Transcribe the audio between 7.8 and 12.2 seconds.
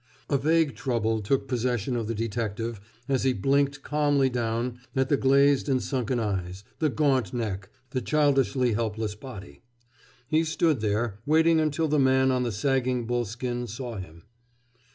the childishly helpless body. He stood there, waiting until the